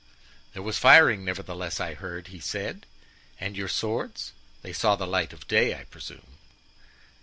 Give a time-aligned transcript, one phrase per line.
[0.53, 2.87] "'There was firing, nevertheless, I heard,' he said;
[3.39, 6.39] 'and your swords—they saw the light of day, I presume?